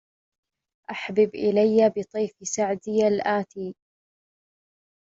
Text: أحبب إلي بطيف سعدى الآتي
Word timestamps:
أحبب 0.91 1.35
إلي 1.35 1.89
بطيف 1.89 2.35
سعدى 2.41 3.07
الآتي 3.07 3.75